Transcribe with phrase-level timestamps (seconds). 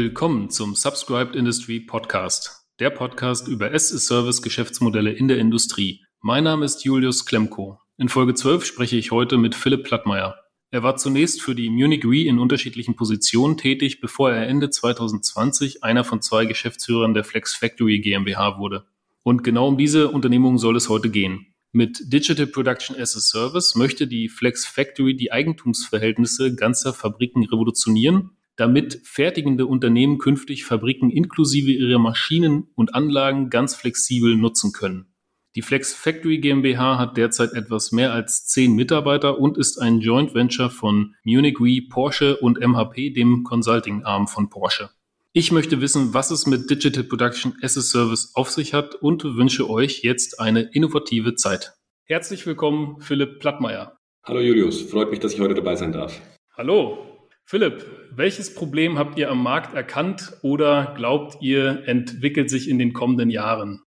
[0.00, 6.04] Willkommen zum Subscribed Industry Podcast, der Podcast über as-a-Service Geschäftsmodelle in der Industrie.
[6.20, 7.80] Mein Name ist Julius Klemko.
[7.96, 10.36] In Folge 12 spreche ich heute mit Philipp Plattmeier.
[10.70, 15.82] Er war zunächst für die Munich Re in unterschiedlichen Positionen tätig, bevor er Ende 2020
[15.82, 18.86] einer von zwei Geschäftsführern der Flex Factory GmbH wurde.
[19.24, 21.48] Und genau um diese Unternehmung soll es heute gehen.
[21.72, 28.37] Mit Digital Production as a Service möchte die Flex Factory die Eigentumsverhältnisse ganzer Fabriken revolutionieren
[28.58, 35.14] damit fertigende Unternehmen künftig Fabriken inklusive ihrer Maschinen und Anlagen ganz flexibel nutzen können.
[35.54, 40.34] Die Flex Factory GmbH hat derzeit etwas mehr als zehn Mitarbeiter und ist ein Joint
[40.34, 44.90] Venture von Munich Re, Porsche und MHP, dem Consulting-Arm von Porsche.
[45.32, 49.24] Ich möchte wissen, was es mit Digital Production as a Service auf sich hat und
[49.24, 51.74] wünsche euch jetzt eine innovative Zeit.
[52.04, 53.98] Herzlich willkommen, Philipp Plattmeier.
[54.24, 56.20] Hallo Julius, freut mich, dass ich heute dabei sein darf.
[56.56, 57.07] Hallo,
[57.50, 57.82] Philipp,
[58.14, 63.30] welches Problem habt ihr am Markt erkannt oder glaubt ihr entwickelt sich in den kommenden
[63.30, 63.80] Jahren?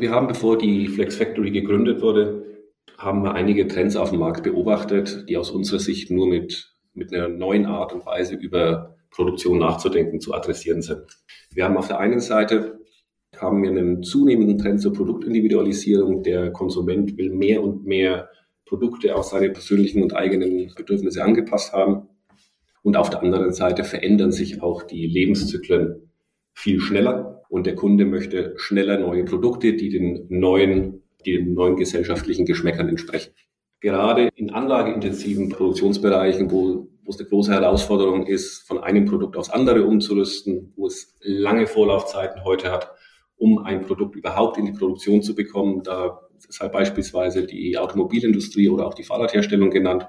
[0.00, 2.42] Wir haben, bevor die Flex Factory gegründet wurde,
[2.98, 7.14] haben wir einige Trends auf dem Markt beobachtet, die aus unserer Sicht nur mit, mit
[7.14, 11.04] einer neuen Art und Weise über Produktion nachzudenken zu adressieren sind.
[11.52, 12.80] Wir haben auf der einen Seite
[13.36, 16.24] haben wir einen zunehmenden Trend zur Produktindividualisierung.
[16.24, 18.28] Der Konsument will mehr und mehr
[18.66, 22.08] Produkte auf seine persönlichen und eigenen Bedürfnisse angepasst haben.
[22.84, 26.10] Und auf der anderen Seite verändern sich auch die Lebenszyklen
[26.52, 31.76] viel schneller und der Kunde möchte schneller neue Produkte, die den neuen, die den neuen
[31.76, 33.32] gesellschaftlichen Geschmäckern entsprechen.
[33.80, 39.50] Gerade in anlageintensiven Produktionsbereichen, wo, wo es eine große Herausforderung ist, von einem Produkt aufs
[39.50, 42.90] andere umzurüsten, wo es lange Vorlaufzeiten heute hat,
[43.36, 48.86] um ein Produkt überhaupt in die Produktion zu bekommen, da sei beispielsweise die Automobilindustrie oder
[48.86, 50.06] auch die Fahrradherstellung genannt,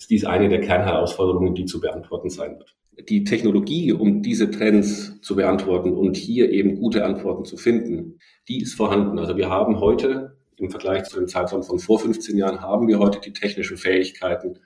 [0.00, 2.74] ist dies eine der Kernherausforderungen, die zu beantworten sein wird.
[3.08, 8.18] Die Technologie, um diese Trends zu beantworten und hier eben gute Antworten zu finden,
[8.48, 9.18] die ist vorhanden.
[9.18, 12.98] Also wir haben heute im Vergleich zu dem Zeitraum von vor 15 Jahren haben wir
[12.98, 14.58] heute die technischen Fähigkeiten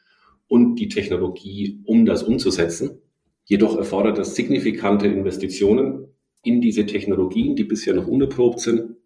[0.48, 3.00] und die Technologie, um das umzusetzen.
[3.44, 6.08] Jedoch erfordert das signifikante Investitionen
[6.42, 8.96] in diese Technologien, die bisher noch unerprobt sind.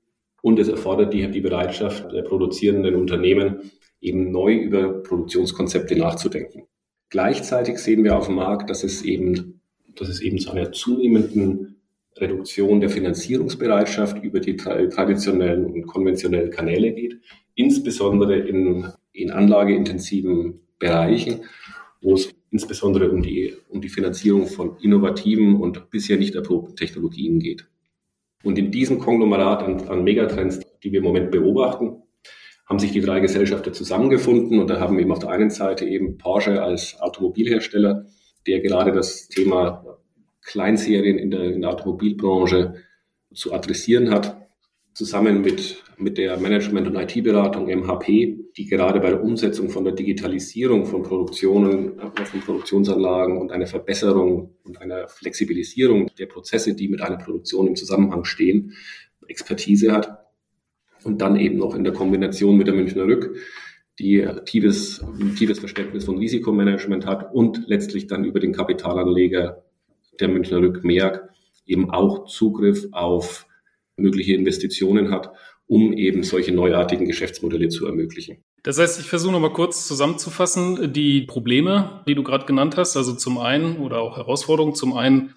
[0.40, 3.70] Und es erfordert die, die Bereitschaft der produzierenden Unternehmen,
[4.00, 6.64] eben neu über Produktionskonzepte nachzudenken.
[7.10, 9.60] Gleichzeitig sehen wir auf dem Markt, dass es eben,
[9.94, 11.76] dass es eben zu einer zunehmenden
[12.16, 17.20] Reduktion der Finanzierungsbereitschaft über die traditionellen und konventionellen Kanäle geht,
[17.54, 21.44] insbesondere in, in anlageintensiven Bereichen,
[22.00, 27.40] wo es insbesondere um die, um die Finanzierung von innovativen und bisher nicht erprobten Technologien
[27.40, 27.66] geht.
[28.44, 32.02] Und in diesem Konglomerat an, an Megatrends, die wir im Moment beobachten,
[32.68, 36.18] haben sich die drei Gesellschaften zusammengefunden und da haben eben auf der einen Seite eben
[36.18, 38.06] Porsche als Automobilhersteller,
[38.46, 39.98] der gerade das Thema
[40.42, 42.74] Kleinserien in der, in der Automobilbranche
[43.32, 44.48] zu adressieren hat,
[44.92, 49.94] zusammen mit, mit der Management- und IT-Beratung MHP, die gerade bei der Umsetzung von der
[49.94, 57.00] Digitalisierung von Produktionen, von Produktionsanlagen und einer Verbesserung und einer Flexibilisierung der Prozesse, die mit
[57.00, 58.74] einer Produktion im Zusammenhang stehen,
[59.26, 60.27] Expertise hat
[61.04, 63.36] und dann eben noch in der Kombination mit der Münchner Rück,
[63.98, 65.04] die tiefes,
[65.36, 69.64] tiefes Verständnis von Risikomanagement hat und letztlich dann über den Kapitalanleger
[70.20, 71.28] der Münchner Rück Merck
[71.66, 73.46] eben auch Zugriff auf
[73.96, 75.30] mögliche Investitionen hat,
[75.66, 78.38] um eben solche neuartigen Geschäftsmodelle zu ermöglichen.
[78.62, 83.14] Das heißt, ich versuche nochmal kurz zusammenzufassen, die Probleme, die du gerade genannt hast, also
[83.14, 85.34] zum einen oder auch Herausforderungen, zum einen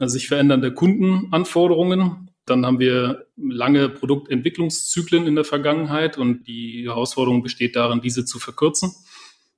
[0.00, 7.76] sich verändernde Kundenanforderungen, dann haben wir lange Produktentwicklungszyklen in der Vergangenheit und die Herausforderung besteht
[7.76, 8.92] darin, diese zu verkürzen.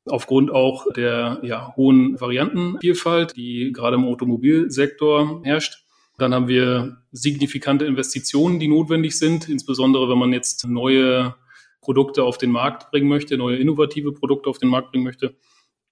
[0.09, 5.85] Aufgrund auch der ja, hohen Variantenvielfalt, die gerade im Automobilsektor herrscht.
[6.17, 11.35] Dann haben wir signifikante Investitionen, die notwendig sind, insbesondere wenn man jetzt neue
[11.81, 15.37] Produkte auf den Markt bringen möchte, neue innovative Produkte auf den Markt bringen möchte.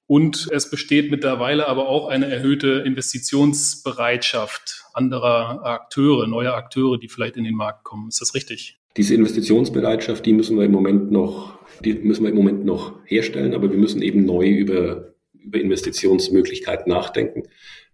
[0.06, 7.38] Und es besteht mittlerweile aber auch eine erhöhte Investitionsbereitschaft anderer Akteure, neuer Akteure, die vielleicht
[7.38, 8.08] in den Markt kommen.
[8.08, 8.78] Ist das richtig?
[8.96, 13.54] Diese Investitionsbereitschaft, die müssen wir im Moment noch, die müssen wir im Moment noch herstellen,
[13.54, 17.44] aber wir müssen eben neu über, über Investitionsmöglichkeiten nachdenken,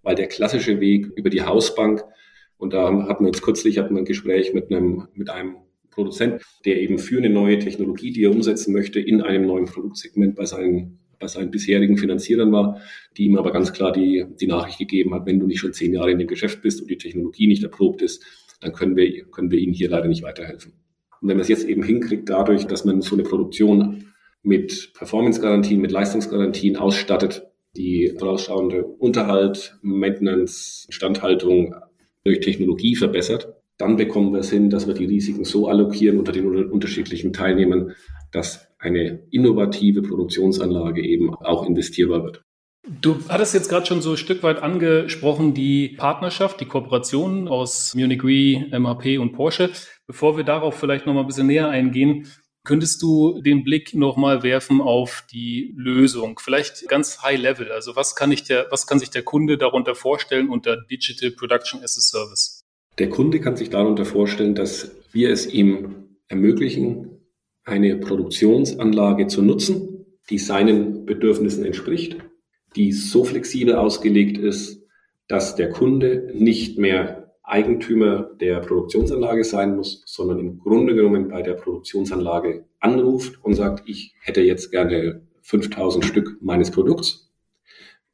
[0.02, 2.02] weil der klassische Weg über die Hausbank,
[2.58, 5.56] und da hatten wir jetzt kürzlich hatten wir ein Gespräch mit einem, mit einem
[5.90, 10.34] Produzent, der eben für eine neue Technologie, die er umsetzen möchte, in einem neuen Produktsegment
[10.34, 12.80] bei seinen bei seinen bisherigen Finanzierern war,
[13.16, 15.94] die ihm aber ganz klar die, die Nachricht gegeben hat, wenn du nicht schon zehn
[15.94, 18.24] Jahre in dem Geschäft bist und die Technologie nicht erprobt ist,
[18.60, 20.72] dann können wir, können wir Ihnen hier leider nicht weiterhelfen.
[21.20, 24.12] Und wenn man es jetzt eben hinkriegt, dadurch, dass man so eine Produktion
[24.42, 27.46] mit Performance-Garantien, mit Leistungsgarantien ausstattet,
[27.76, 31.74] die vorausschauende Unterhalt, Maintenance, Instandhaltung
[32.24, 36.32] durch Technologie verbessert, dann bekommen wir es hin, dass wir die Risiken so allokieren unter
[36.32, 37.92] den unterschiedlichen Teilnehmern,
[38.32, 42.42] dass eine innovative Produktionsanlage eben auch investierbar wird.
[42.88, 47.94] Du hattest jetzt gerade schon so ein Stück weit angesprochen, die Partnerschaft, die Kooperation aus
[47.94, 49.70] Munich Re, MHP und Porsche.
[50.06, 52.26] Bevor wir darauf vielleicht noch mal ein bisschen näher eingehen,
[52.64, 56.40] könntest du den Blick noch mal werfen auf die Lösung?
[56.42, 57.70] Vielleicht ganz high level.
[57.70, 61.82] Also was kann ich der, was kann sich der Kunde darunter vorstellen unter Digital Production
[61.84, 62.60] as a Service?
[62.98, 67.19] Der Kunde kann sich darunter vorstellen, dass wir es ihm ermöglichen,
[67.64, 72.16] eine Produktionsanlage zu nutzen, die seinen Bedürfnissen entspricht
[72.76, 74.82] die so flexibel ausgelegt ist,
[75.28, 81.42] dass der Kunde nicht mehr Eigentümer der Produktionsanlage sein muss, sondern im Grunde genommen bei
[81.42, 87.32] der Produktionsanlage anruft und sagt, ich hätte jetzt gerne 5000 Stück meines Produkts.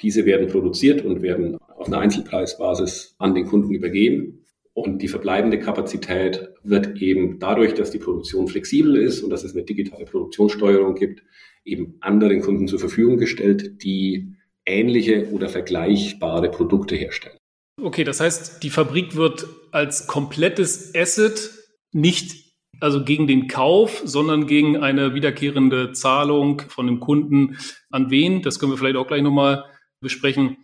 [0.01, 4.46] Diese werden produziert und werden auf einer Einzelpreisbasis an den Kunden übergeben.
[4.77, 9.55] Und die verbleibende Kapazität wird eben dadurch, dass die Produktion flexibel ist und dass es
[9.55, 11.23] eine digitale Produktionssteuerung gibt,
[11.65, 14.35] eben anderen Kunden zur Verfügung gestellt, die
[14.67, 17.39] ähnliche oder vergleichbare Produkte herstellen.
[17.81, 21.53] Okay, das heißt, die Fabrik wird als komplettes Asset
[21.93, 22.45] nicht
[22.79, 27.57] also gegen den Kauf, sondern gegen eine wiederkehrende Zahlung von dem Kunden
[27.89, 29.65] an wen, das können wir vielleicht auch gleich nochmal
[30.03, 30.59] besprechen,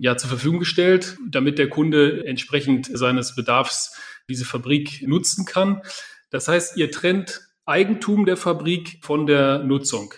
[0.00, 3.96] ja, zur Verfügung gestellt, damit der Kunde entsprechend seines Bedarfs
[4.28, 5.82] diese Fabrik nutzen kann.
[6.30, 10.14] Das heißt, ihr trennt Eigentum der Fabrik von der Nutzung.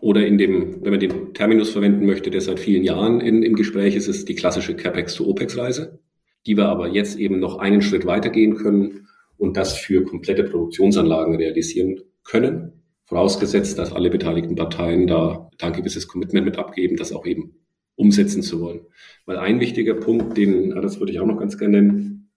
[0.00, 3.54] Oder in dem, wenn man den Terminus verwenden möchte, der seit vielen Jahren in, im
[3.54, 6.00] Gespräch ist, ist die klassische CapEx to OPEX-Reise,
[6.46, 9.06] die wir aber jetzt eben noch einen Schritt weitergehen können
[9.36, 12.82] und das für komplette Produktionsanlagen realisieren können.
[13.04, 17.61] Vorausgesetzt, dass alle beteiligten Parteien da ein gewisses Commitment mit abgeben, das auch eben
[18.02, 18.80] umsetzen zu wollen.
[19.24, 22.30] Weil ein wichtiger Punkt, den, das würde ich auch noch ganz gerne nennen,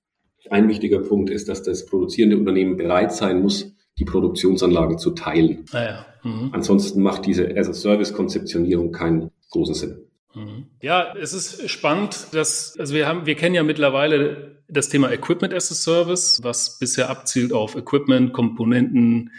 [0.50, 5.65] ein wichtiger Punkt ist, dass das produzierende Unternehmen bereit sein muss, die Produktionsanlagen zu teilen.
[5.71, 6.06] Ah ja.
[6.23, 6.50] mhm.
[6.51, 9.97] Ansonsten macht diese As-a-Service-Konzeptionierung keinen großen Sinn.
[10.35, 10.67] Mhm.
[10.81, 15.53] Ja, es ist spannend, dass, also wir haben, wir kennen ja mittlerweile das Thema Equipment
[15.53, 19.31] as a Service, was bisher abzielt auf Equipment, Komponenten,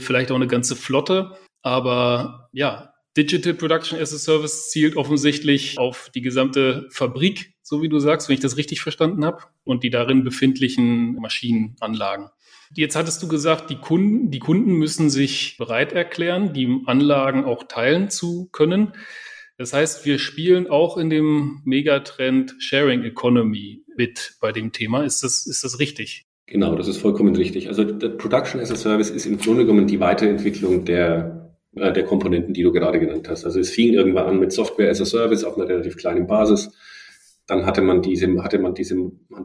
[0.00, 1.32] vielleicht auch eine ganze Flotte.
[1.62, 7.88] Aber ja, Digital Production as a Service zielt offensichtlich auf die gesamte Fabrik, so wie
[7.88, 12.28] du sagst, wenn ich das richtig verstanden habe, und die darin befindlichen Maschinenanlagen.
[12.74, 17.64] Jetzt hattest du gesagt, die Kunden, die Kunden müssen sich bereit erklären, die Anlagen auch
[17.64, 18.94] teilen zu können.
[19.58, 25.04] Das heißt, wir spielen auch in dem Megatrend Sharing Economy mit bei dem Thema.
[25.04, 26.24] Ist das, ist das richtig?
[26.46, 27.68] Genau, das ist vollkommen richtig.
[27.68, 31.41] Also der Production as a Service ist im Grunde genommen die Weiterentwicklung der,
[31.76, 33.44] äh, der Komponenten, die du gerade genannt hast.
[33.44, 36.70] Also es fing irgendwann an mit Software as a Service auf einer relativ kleinen Basis
[37.46, 38.96] dann hatte man diese, hatte man diese,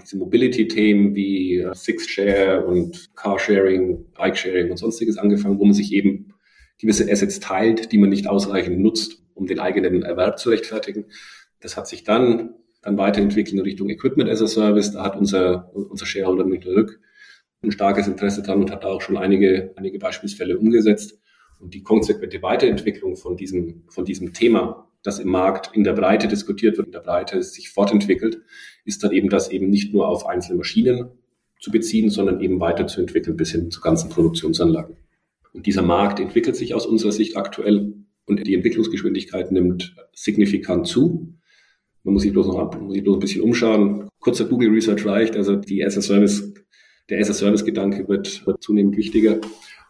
[0.01, 6.33] diese Mobility-Themen wie äh, Six-Share und Carsharing, Bike-Sharing und sonstiges angefangen, wo man sich eben
[6.79, 11.05] gewisse Assets teilt, die man nicht ausreichend nutzt, um den eigenen Erwerb zu rechtfertigen.
[11.59, 12.51] Das hat sich dann,
[12.83, 14.91] dann weiterentwickelt in Richtung Equipment as a Service.
[14.91, 16.99] Da hat unser, unser Shareholder mit Rück
[17.63, 21.19] ein starkes Interesse dran und hat da auch schon einige, einige Beispielsfälle umgesetzt.
[21.59, 26.27] Und die konsequente Weiterentwicklung von diesem, von diesem Thema das im Markt in der Breite
[26.27, 28.41] diskutiert wird, in der Breite sich fortentwickelt,
[28.83, 31.09] ist dann eben das eben nicht nur auf einzelne Maschinen
[31.59, 34.97] zu beziehen, sondern eben weiterzuentwickeln bis hin zu ganzen Produktionsanlagen.
[35.53, 37.93] Und dieser Markt entwickelt sich aus unserer Sicht aktuell
[38.25, 41.33] und die Entwicklungsgeschwindigkeit nimmt signifikant zu.
[42.03, 44.09] Man muss sich bloß noch muss sich bloß ein bisschen umschauen.
[44.19, 45.35] Kurzer Google Research reicht.
[45.35, 46.53] Also die as a Service,
[47.09, 49.39] der as a Service Gedanke wird, wird zunehmend wichtiger.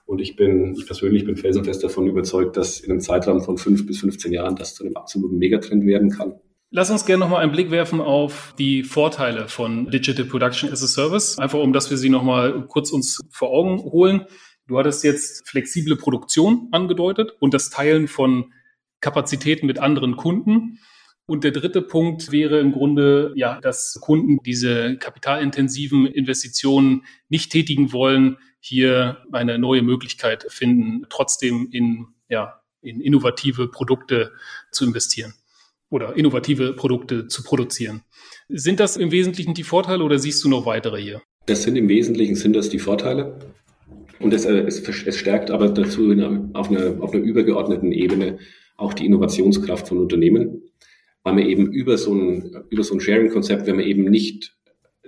[0.08, 3.86] Und ich bin, ich persönlich bin felsenfest davon überzeugt, dass in einem Zeitraum von fünf
[3.86, 6.36] bis 15 Jahren das zu einem absoluten Megatrend werden kann.
[6.70, 10.88] Lass uns gerne nochmal einen Blick werfen auf die Vorteile von Digital Production as a
[10.88, 14.26] Service, einfach um, dass wir sie nochmal kurz uns vor Augen holen.
[14.68, 18.54] Du hattest jetzt flexible Produktion angedeutet und das Teilen von
[19.02, 20.80] Kapazitäten mit anderen Kunden.
[21.26, 27.92] Und der dritte Punkt wäre im Grunde, ja, dass Kunden diese kapitalintensiven Investitionen nicht tätigen
[27.92, 34.34] wollen, hier eine neue Möglichkeit finden, trotzdem in, ja, in innovative Produkte
[34.72, 35.34] zu investieren
[35.90, 38.04] oder innovative Produkte zu produzieren.
[38.50, 41.22] Sind das im Wesentlichen die Vorteile oder siehst du noch weitere hier?
[41.46, 43.40] Das sind im Wesentlichen sind das die Vorteile.
[44.20, 48.40] Und es, äh, es, es stärkt aber dazu einer, auf, einer, auf einer übergeordneten Ebene
[48.76, 50.64] auch die Innovationskraft von Unternehmen,
[51.24, 54.57] weil man eben über so ein, über so ein Sharing-Konzept, wenn man eben nicht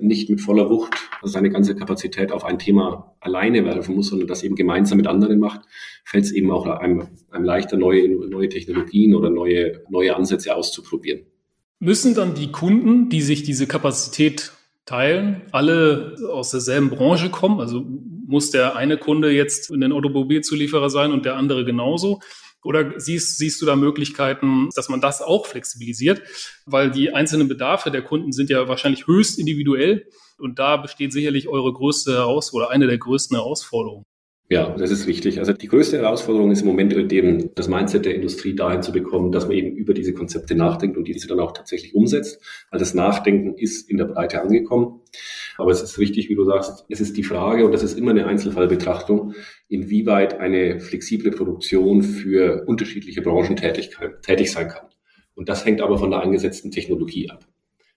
[0.01, 4.44] nicht mit voller Wucht seine ganze Kapazität auf ein Thema alleine werfen muss, sondern das
[4.44, 5.62] eben gemeinsam mit anderen macht,
[6.06, 11.22] fällt es eben auch einem, einem leichter, neue, neue Technologien oder neue, neue Ansätze auszuprobieren.
[11.79, 14.51] Müssen dann die Kunden, die sich diese Kapazität
[14.86, 17.60] teilen, alle aus derselben Branche kommen?
[17.60, 17.86] Also
[18.25, 22.20] muss der eine Kunde jetzt ein Automobilzulieferer sein und der andere genauso?
[22.63, 26.21] Oder siehst, siehst du da Möglichkeiten, dass man das auch flexibilisiert?
[26.65, 30.05] Weil die einzelnen Bedarfe der Kunden sind ja wahrscheinlich höchst individuell.
[30.37, 34.05] Und da besteht sicherlich eure größte Herausforderung oder eine der größten Herausforderungen.
[34.51, 35.38] Ja, das ist richtig.
[35.38, 39.32] Also die größte Herausforderung ist im Moment eben das Mindset der Industrie dahin zu bekommen,
[39.32, 42.41] dass man eben über diese Konzepte nachdenkt und diese dann auch tatsächlich umsetzt.
[42.72, 45.01] Weil das Nachdenken ist in der Breite angekommen.
[45.60, 48.10] Aber es ist richtig, wie du sagst, es ist die Frage, und das ist immer
[48.10, 49.36] eine Einzelfallbetrachtung,
[49.68, 54.88] inwieweit eine flexible Produktion für unterschiedliche Branchen tätig sein kann.
[55.36, 57.46] Und das hängt aber von der eingesetzten Technologie ab.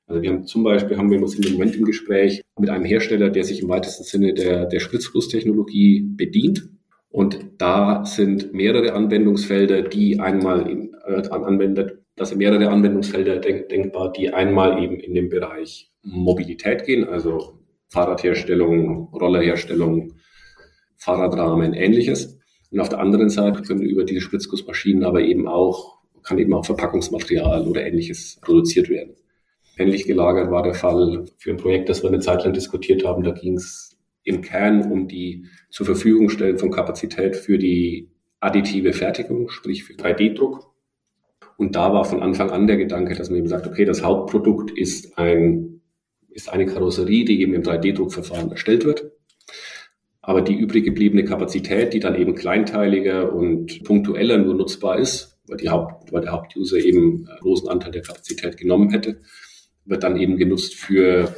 [0.07, 3.31] Also wir haben zum Beispiel, haben wir uns im Moment im Gespräch mit einem Hersteller,
[3.31, 6.69] der sich im weitesten Sinne der, der Spritzgusstechnologie bedient.
[7.09, 13.69] Und da sind mehrere Anwendungsfelder, die einmal in, äh, Anwender, das sind mehrere Anwendungsfelder denk,
[13.69, 20.15] denkbar, die einmal eben in den Bereich Mobilität gehen, also Fahrradherstellung, Rollerherstellung,
[20.97, 22.39] Fahrradrahmen, ähnliches.
[22.71, 26.65] Und auf der anderen Seite können über diese Spritzgussmaschinen aber eben auch, kann eben auch
[26.65, 29.15] Verpackungsmaterial oder ähnliches produziert werden.
[29.79, 33.25] Ähnlich gelagert war der Fall für ein Projekt, das wir eine Zeit lang diskutiert haben.
[33.25, 38.11] Da ging es im Kern um die zur Verfügung stellen von Kapazität für die
[38.41, 40.71] additive Fertigung, sprich für 3D-Druck.
[41.57, 44.71] Und da war von Anfang an der Gedanke, dass man eben sagt, okay, das Hauptprodukt
[44.71, 45.81] ist ein,
[46.31, 49.13] ist eine Karosserie, die eben im 3D-Druckverfahren erstellt wird.
[50.21, 55.57] Aber die übrig gebliebene Kapazität, die dann eben kleinteiliger und punktueller nur nutzbar ist, weil,
[55.57, 59.21] die Haupt, weil der Hauptuser eben einen großen Anteil der Kapazität genommen hätte,
[59.85, 61.35] wird dann eben genutzt für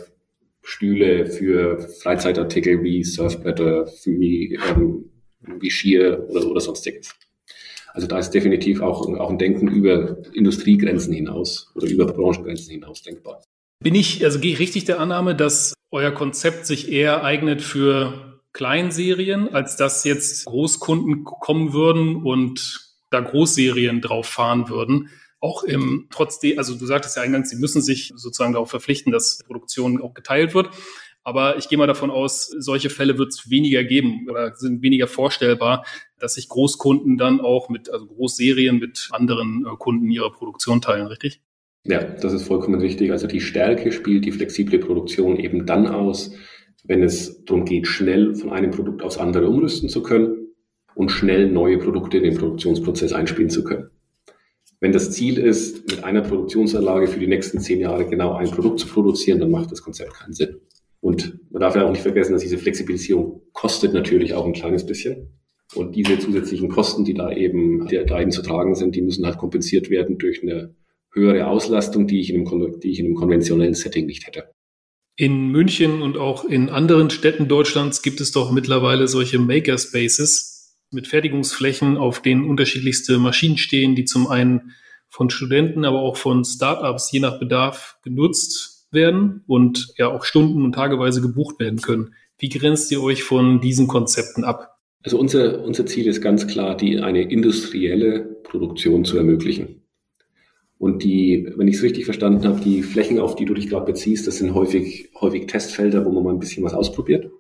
[0.62, 5.10] Stühle, für Freizeitartikel wie Surfbretter, wie, ähm,
[5.60, 7.14] wie Skier oder, oder sonstiges.
[7.92, 13.02] Also da ist definitiv auch, auch ein Denken über Industriegrenzen hinaus oder über Branchengrenzen hinaus
[13.02, 13.42] denkbar.
[13.80, 18.40] Bin ich, also gehe ich richtig der Annahme, dass euer Konzept sich eher eignet für
[18.52, 25.10] Kleinserien, als dass jetzt Großkunden kommen würden und da Großserien drauf fahren würden?
[25.44, 29.40] Auch im, trotzdem, also du sagtest ja eingangs, sie müssen sich sozusagen darauf verpflichten, dass
[29.46, 30.70] Produktion auch geteilt wird.
[31.22, 35.06] Aber ich gehe mal davon aus, solche Fälle wird es weniger geben oder sind weniger
[35.06, 35.84] vorstellbar,
[36.18, 41.06] dass sich Großkunden dann auch mit, also Großserien mit anderen äh, Kunden ihre Produktion teilen,
[41.06, 41.42] richtig?
[41.84, 43.12] Ja, das ist vollkommen richtig.
[43.12, 46.32] Also die Stärke spielt die flexible Produktion eben dann aus,
[46.84, 50.48] wenn es darum geht, schnell von einem Produkt aufs andere umrüsten zu können
[50.94, 53.90] und schnell neue Produkte in den Produktionsprozess einspielen zu können.
[54.84, 58.80] Wenn das Ziel ist, mit einer Produktionsanlage für die nächsten zehn Jahre genau ein Produkt
[58.80, 60.60] zu produzieren, dann macht das Konzept keinen Sinn.
[61.00, 64.84] Und man darf ja auch nicht vergessen, dass diese Flexibilisierung kostet natürlich auch ein kleines
[64.84, 65.40] bisschen.
[65.74, 69.24] Und diese zusätzlichen Kosten, die da eben, die da eben zu tragen sind, die müssen
[69.24, 70.74] halt kompensiert werden durch eine
[71.14, 74.50] höhere Auslastung, die ich in einem, die ich in einem konventionellen Setting nicht hätte.
[75.16, 80.53] In München und auch in anderen Städten Deutschlands gibt es doch mittlerweile solche Makerspaces,
[80.94, 84.72] mit Fertigungsflächen, auf denen unterschiedlichste Maschinen stehen, die zum einen
[85.08, 90.64] von Studenten, aber auch von Startups je nach Bedarf genutzt werden und ja auch stunden-
[90.64, 92.14] und tageweise gebucht werden können.
[92.38, 94.78] Wie grenzt ihr euch von diesen Konzepten ab?
[95.02, 99.82] Also unser, unser Ziel ist ganz klar, die eine industrielle Produktion zu ermöglichen.
[100.78, 103.86] Und die, wenn ich es richtig verstanden habe, die Flächen, auf die du dich gerade
[103.86, 107.30] beziehst, das sind häufig, häufig Testfelder, wo man mal ein bisschen was ausprobiert,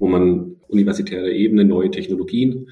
[0.00, 2.70] wo man universitärer Ebene neue Technologien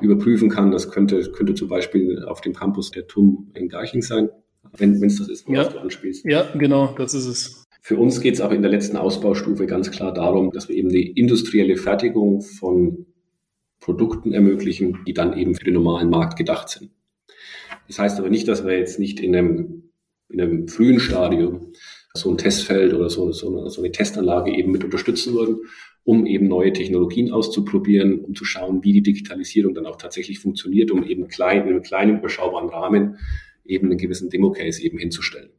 [0.00, 0.72] überprüfen kann.
[0.72, 4.30] Das könnte, könnte zum Beispiel auf dem Campus der TUM in Garching sein,
[4.76, 5.64] wenn es das ist, was ja.
[5.64, 6.24] du anspielst.
[6.24, 7.64] Ja, genau, das ist es.
[7.82, 10.88] Für uns geht es aber in der letzten Ausbaustufe ganz klar darum, dass wir eben
[10.88, 13.06] die industrielle Fertigung von
[13.80, 16.92] Produkten ermöglichen, die dann eben für den normalen Markt gedacht sind.
[17.88, 19.90] Das heißt aber nicht, dass wir jetzt nicht in einem,
[20.28, 21.72] in einem frühen Stadium
[22.14, 25.62] so ein Testfeld oder so, so, eine, so eine Testanlage eben mit unterstützen würden,
[26.04, 30.90] um eben neue Technologien auszuprobieren, um zu schauen, wie die Digitalisierung dann auch tatsächlich funktioniert,
[30.90, 33.18] um eben klein, in einem kleinen, überschaubaren Rahmen
[33.64, 35.50] eben einen gewissen Demo-Case eben hinzustellen.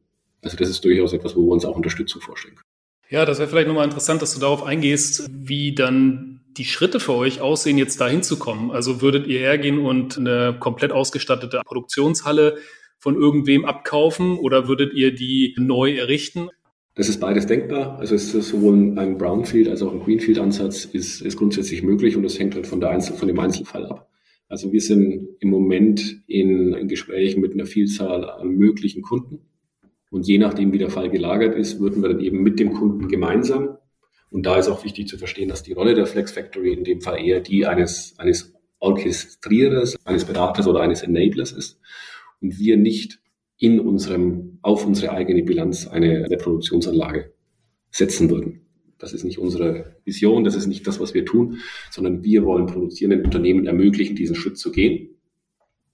[0.41, 2.67] Also das ist durchaus etwas, wo wir uns auch Unterstützung vorstellen können.
[3.09, 7.13] Ja, das wäre vielleicht nochmal interessant, dass du darauf eingehst, wie dann die Schritte für
[7.13, 8.71] euch aussehen, jetzt da hinzukommen.
[8.71, 12.57] Also würdet ihr hergehen und eine komplett ausgestattete Produktionshalle
[12.99, 16.49] von irgendwem abkaufen oder würdet ihr die neu errichten?
[16.95, 17.97] Das ist beides denkbar.
[17.99, 22.23] Also es ist sowohl ein Brownfield als auch ein Greenfield-Ansatz ist, ist grundsätzlich möglich und
[22.23, 24.09] das hängt halt von, der Einzel von dem Einzelfall ab.
[24.47, 29.39] Also wir sind im Moment in, in Gesprächen mit einer Vielzahl an möglichen Kunden.
[30.11, 33.07] Und je nachdem, wie der Fall gelagert ist, würden wir dann eben mit dem Kunden
[33.07, 33.77] gemeinsam.
[34.29, 37.01] Und da ist auch wichtig zu verstehen, dass die Rolle der Flex Factory in dem
[37.01, 41.79] Fall eher die eines, eines Orchestrierers, eines Beraters oder eines Enablers ist.
[42.41, 43.22] Und wir nicht
[43.63, 47.31] in unserem, auf unsere eigene Bilanz eine, eine Produktionsanlage
[47.91, 48.65] setzen würden.
[48.99, 52.65] Das ist nicht unsere Vision, das ist nicht das, was wir tun, sondern wir wollen
[52.65, 55.15] produzierenden Unternehmen ermöglichen, diesen Schritt zu gehen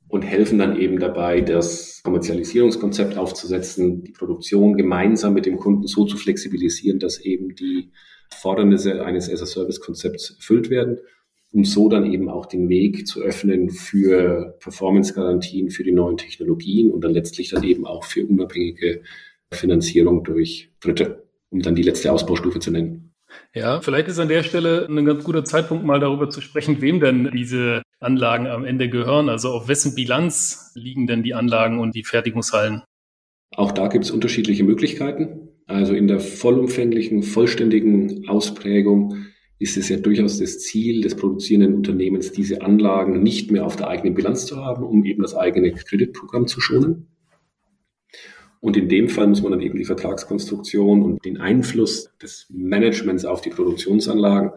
[0.08, 6.06] und helfen dann eben dabei, das Kommerzialisierungskonzept aufzusetzen, die Produktion gemeinsam mit dem Kunden so
[6.06, 7.92] zu flexibilisieren, dass eben die
[8.32, 10.98] Fordernisse eines as-a-Service-Konzepts erfüllt werden,
[11.52, 16.92] um so dann eben auch den Weg zu öffnen für Performance-Garantien, für die neuen Technologien
[16.92, 19.02] und dann letztlich dann eben auch für unabhängige
[19.52, 23.14] Finanzierung durch Dritte, um dann die letzte Ausbaustufe zu nennen.
[23.54, 27.00] Ja, vielleicht ist an der Stelle ein ganz guter Zeitpunkt, mal darüber zu sprechen, wem
[27.00, 29.30] denn diese Anlagen am Ende gehören.
[29.30, 32.84] Also auf wessen Bilanz liegen denn die Anlagen und die Fertigungshallen?
[33.56, 35.50] Auch da gibt es unterschiedliche Möglichkeiten.
[35.68, 39.26] Also in der vollumfänglichen, vollständigen Ausprägung
[39.60, 43.90] ist es ja durchaus das Ziel des produzierenden Unternehmens, diese Anlagen nicht mehr auf der
[43.90, 47.08] eigenen Bilanz zu haben, um eben das eigene Kreditprogramm zu schonen.
[48.62, 53.26] Und in dem Fall muss man dann eben die Vertragskonstruktion und den Einfluss des Managements
[53.26, 54.52] auf die Produktionsanlagen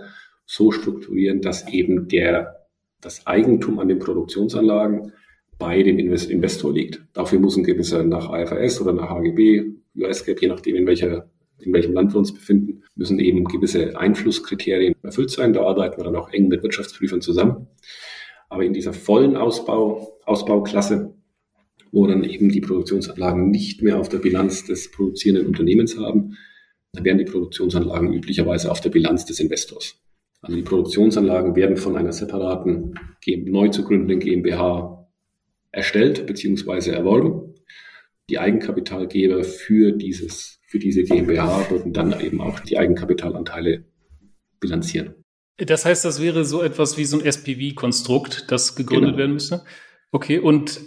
[0.44, 2.66] so strukturieren, dass eben der,
[3.00, 5.12] das Eigentum an den Produktionsanlagen
[5.58, 7.02] bei dem Investor liegt.
[7.12, 11.30] Dafür muss ein gewisser nach AFS oder nach HGB, US-GAAP, je nachdem in welcher
[11.64, 15.52] in welchem Land wir uns befinden, müssen eben gewisse Einflusskriterien erfüllt sein.
[15.52, 17.68] Da arbeiten wir dann auch eng mit Wirtschaftsprüfern zusammen.
[18.48, 21.14] Aber in dieser vollen Ausbau, Ausbauklasse
[21.92, 26.36] wo dann eben die Produktionsanlagen nicht mehr auf der Bilanz des produzierenden Unternehmens haben,
[26.92, 30.00] dann werden die Produktionsanlagen üblicherweise auf der Bilanz des Investors.
[30.40, 32.94] Also die Produktionsanlagen werden von einer separaten,
[33.44, 35.06] neu zu gründenden GmbH
[35.70, 36.90] erstellt bzw.
[36.90, 37.51] erworben.
[38.30, 43.84] Die Eigenkapitalgeber für, dieses, für diese GmbH würden dann eben auch die Eigenkapitalanteile
[44.60, 45.14] bilanzieren.
[45.58, 49.18] Das heißt, das wäre so etwas wie so ein SPV-Konstrukt, das gegründet genau.
[49.18, 49.64] werden müsste?
[50.10, 50.80] Okay, und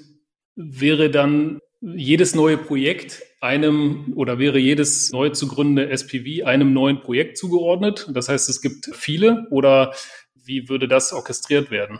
[0.55, 7.01] wäre dann jedes neue Projekt einem oder wäre jedes neu zu gründende SPV einem neuen
[7.01, 8.09] Projekt zugeordnet?
[8.11, 9.93] Das heißt, es gibt viele oder
[10.33, 11.99] wie würde das orchestriert werden?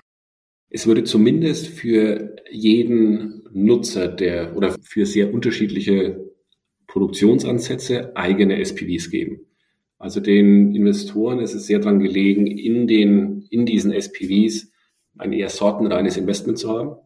[0.76, 6.34] Es würde zumindest für jeden Nutzer der oder für sehr unterschiedliche
[6.86, 9.40] Produktionsansätze eigene SPVs geben.
[10.00, 14.70] Also den Investoren ist es sehr daran gelegen, in den, in diesen SPVs
[15.18, 16.98] ein eher sortenreines Investment zu haben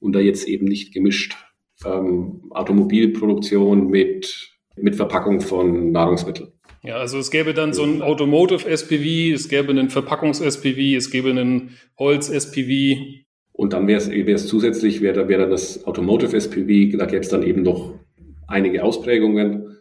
[0.00, 1.36] und da jetzt eben nicht gemischt
[1.84, 6.48] ähm, Automobilproduktion mit, mit Verpackung von Nahrungsmitteln.
[6.86, 11.30] Ja, also es gäbe dann so ein Automotive SPV, es gäbe einen Verpackungs-SPV, es gäbe
[11.30, 12.96] einen Holz-SPV.
[13.50, 17.42] Und dann wäre es zusätzlich, wäre wär dann das Automotive SPV, da gäbe es dann
[17.42, 17.98] eben noch
[18.46, 19.78] einige Ausprägungen.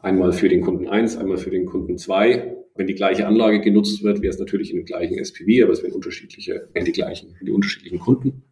[0.00, 2.56] Einmal für den Kunden 1, einmal für den Kunden 2.
[2.74, 5.84] Wenn die gleiche Anlage genutzt wird, wäre es natürlich in dem gleichen SPV, aber es
[5.84, 8.42] wären unterschiedliche, wären die gleichen, die unterschiedlichen Kunden.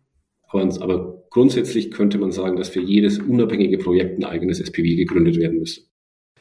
[0.49, 5.40] Aber, aber grundsätzlich könnte man sagen, dass für jedes unabhängige Projekt ein eigenes SPV gegründet
[5.40, 5.83] werden müsste.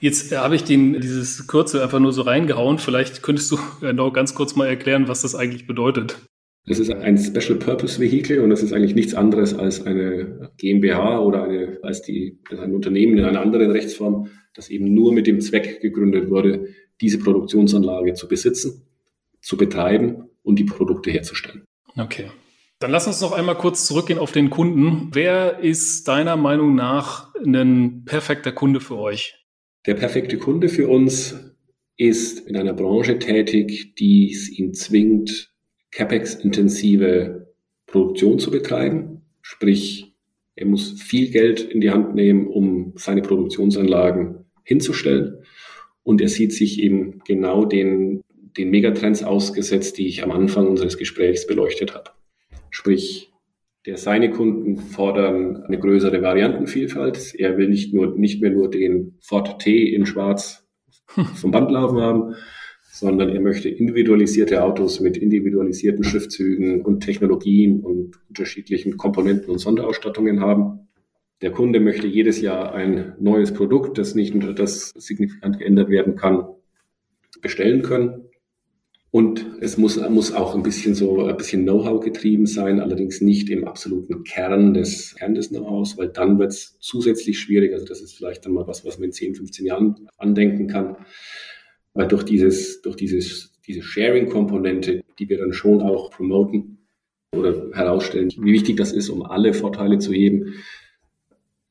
[0.05, 2.77] Jetzt äh, habe ich den, dieses Kürzel einfach nur so reingehauen.
[2.77, 6.19] Vielleicht könntest du genau ganz kurz mal erklären, was das eigentlich bedeutet.
[6.67, 11.21] Das ist ein Special Purpose Vehicle und das ist eigentlich nichts anderes als eine GmbH
[11.21, 15.41] oder eine, als die, ein Unternehmen in einer anderen Rechtsform, das eben nur mit dem
[15.41, 16.67] Zweck gegründet wurde,
[17.01, 18.85] diese Produktionsanlage zu besitzen,
[19.41, 21.63] zu betreiben und die Produkte herzustellen.
[21.97, 22.29] Okay.
[22.77, 25.09] Dann lass uns noch einmal kurz zurückgehen auf den Kunden.
[25.13, 29.44] Wer ist deiner Meinung nach ein perfekter Kunde für euch?
[29.85, 31.35] Der perfekte Kunde für uns
[31.95, 35.53] ist in einer Branche tätig, die es ihn zwingt,
[35.91, 37.53] CapEx-intensive
[37.85, 39.21] Produktion zu betreiben.
[39.41, 40.15] Sprich,
[40.55, 45.43] er muss viel Geld in die Hand nehmen, um seine Produktionsanlagen hinzustellen.
[46.01, 48.21] Und er sieht sich eben genau den,
[48.57, 52.11] den Megatrends ausgesetzt, die ich am Anfang unseres Gesprächs beleuchtet habe.
[52.71, 53.31] Sprich,
[53.85, 57.35] der seine Kunden fordern eine größere Variantenvielfalt.
[57.35, 60.67] Er will nicht nur, nicht mehr nur den Ford T in Schwarz
[61.35, 62.35] vom Band laufen haben,
[62.91, 70.39] sondern er möchte individualisierte Autos mit individualisierten Schriftzügen und Technologien und unterschiedlichen Komponenten und Sonderausstattungen
[70.39, 70.87] haben.
[71.41, 76.47] Der Kunde möchte jedes Jahr ein neues Produkt, das nicht das signifikant geändert werden kann,
[77.41, 78.24] bestellen können.
[79.15, 83.49] Und es muss, muss auch ein bisschen so ein bisschen Know-how getrieben sein, allerdings nicht
[83.49, 87.71] im absoluten Kern des, Kern des Know-hows, weil dann wird es zusätzlich schwierig.
[87.71, 90.97] Also das ist vielleicht dann mal was, was man in 10, 15 Jahren andenken kann.
[91.93, 96.79] Weil durch dieses, durch dieses, diese Sharing-Komponente, die wir dann schon auch promoten
[97.31, 100.55] oder herausstellen, wie wichtig das ist, um alle Vorteile zu heben,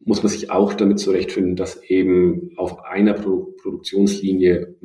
[0.01, 4.77] muss man sich auch damit zurechtfinden, dass eben auf einer Pro Produktionslinie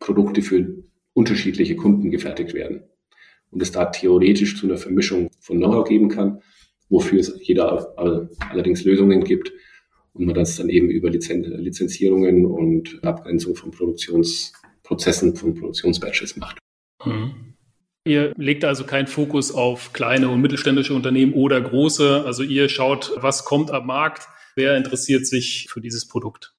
[0.00, 2.82] Produkte für unterschiedliche Kunden gefertigt werden.
[3.50, 6.40] Und es da theoretisch zu einer Vermischung von Know-how geben kann,
[6.88, 9.52] wofür es jeder allerdings Lösungen gibt.
[10.12, 16.58] und man das dann eben über Lizen Lizenzierungen und Abgrenzung von Produktionsprozessen, von Produktionsbatches macht.
[17.04, 17.54] Mhm.
[18.04, 22.24] Ihr legt also keinen Fokus auf kleine und mittelständische Unternehmen oder große.
[22.24, 26.54] Also ihr schaut, was kommt am Markt, wer interessiert sich für dieses Produkt.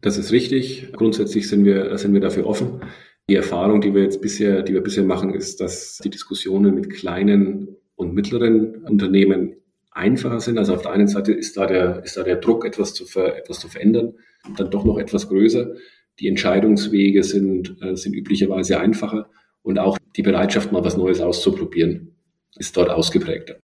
[0.00, 0.92] Das ist richtig.
[0.92, 2.80] Grundsätzlich sind wir, sind wir dafür offen.
[3.32, 6.90] Die Erfahrung, die wir jetzt bisher, die wir bisher machen, ist, dass die Diskussionen mit
[6.90, 9.56] kleinen und mittleren Unternehmen
[9.90, 10.58] einfacher sind.
[10.58, 13.38] Also auf der einen Seite ist da der, ist da der Druck, etwas zu, ver,
[13.38, 14.12] etwas zu verändern,
[14.58, 15.72] dann doch noch etwas größer.
[16.20, 19.30] Die Entscheidungswege sind, äh, sind üblicherweise einfacher
[19.62, 22.14] und auch die Bereitschaft, mal was Neues auszuprobieren,
[22.56, 23.56] ist dort ausgeprägter.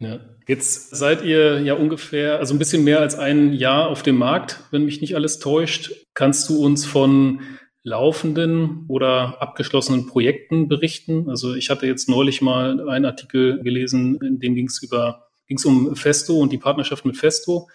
[0.00, 0.18] Ja.
[0.48, 4.64] Jetzt seid ihr ja ungefähr, also ein bisschen mehr als ein Jahr auf dem Markt,
[4.72, 5.92] wenn mich nicht alles täuscht.
[6.14, 7.40] Kannst du uns von
[7.86, 11.30] laufenden oder abgeschlossenen Projekten berichten?
[11.30, 15.56] Also ich hatte jetzt neulich mal einen Artikel gelesen, in dem ging es über, ging
[15.56, 17.68] es um Festo und die Partnerschaft mit Festo.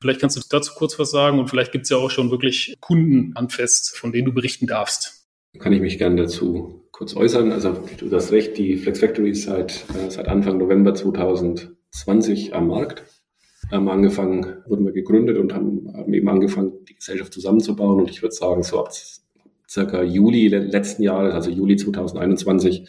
[0.00, 2.76] Vielleicht kannst du dazu kurz was sagen und vielleicht gibt es ja auch schon wirklich
[2.80, 5.26] Kunden an Fest, von denen du berichten darfst.
[5.58, 7.50] Kann ich mich gerne dazu kurz äußern.
[7.50, 12.68] Also du hast recht, die Flex Factory ist seit, äh, seit Anfang November 2020 am
[12.68, 13.04] Markt.
[13.72, 17.98] Haben angefangen, wurden wir gegründet und haben, haben eben angefangen, die Gesellschaft zusammenzubauen.
[17.98, 18.92] Und ich würde sagen, so ab
[19.68, 22.88] circa Juli letzten Jahres, also Juli 2021,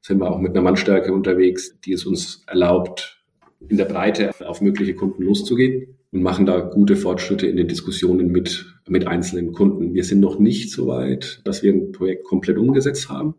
[0.00, 3.22] sind wir auch mit einer Mannstärke unterwegs, die es uns erlaubt,
[3.68, 8.28] in der Breite auf mögliche Kunden loszugehen und machen da gute Fortschritte in den Diskussionen
[8.28, 9.94] mit, mit einzelnen Kunden.
[9.94, 13.34] Wir sind noch nicht so weit, dass wir ein Projekt komplett umgesetzt haben.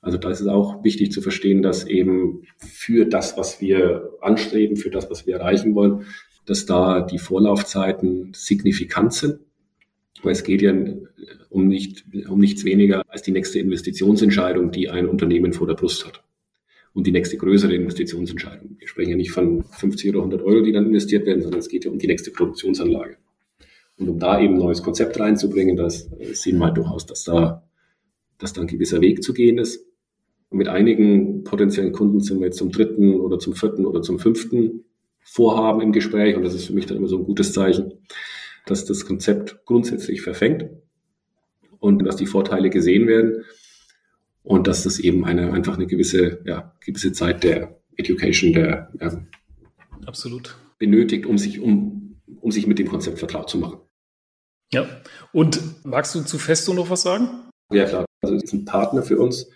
[0.00, 4.76] Also da ist es auch wichtig zu verstehen, dass eben für das, was wir anstreben,
[4.76, 6.04] für das, was wir erreichen wollen,
[6.46, 9.40] dass da die Vorlaufzeiten signifikant sind.
[10.22, 10.74] Weil es geht ja
[11.48, 16.06] um, nicht, um nichts weniger als die nächste Investitionsentscheidung, die ein Unternehmen vor der Brust
[16.06, 16.22] hat
[16.92, 18.76] und die nächste größere Investitionsentscheidung.
[18.78, 21.68] Wir sprechen ja nicht von 50 oder 100 Euro, die dann investiert werden, sondern es
[21.68, 23.16] geht ja um die nächste Produktionsanlage.
[23.98, 27.64] Und um da eben ein neues Konzept reinzubringen, das sehen wir halt durchaus, dass da,
[28.38, 29.84] dass da ein gewisser Weg zu gehen ist.
[30.50, 34.18] Und mit einigen potenziellen Kunden sind wir jetzt zum dritten oder zum vierten oder zum
[34.18, 34.84] fünften
[35.20, 36.36] Vorhaben im Gespräch.
[36.36, 37.92] Und das ist für mich dann immer so ein gutes Zeichen,
[38.70, 40.66] dass das Konzept grundsätzlich verfängt
[41.78, 43.44] und dass die Vorteile gesehen werden
[44.42, 49.26] und dass das eben eine, einfach eine gewisse, ja, gewisse Zeit der Education, der ja,
[50.06, 50.56] Absolut.
[50.78, 53.80] benötigt, um sich, um, um sich mit dem Konzept vertraut zu machen.
[54.72, 54.86] Ja,
[55.32, 57.28] und magst du zu Festo noch was sagen?
[57.72, 58.04] Ja, klar.
[58.22, 59.48] Also es ist ein Partner für uns,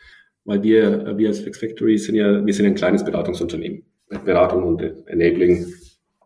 [0.44, 3.84] weil wir, wir als Flex Factory sind ja, wir sind ein kleines Beratungsunternehmen.
[4.24, 5.72] Beratung und Enabling.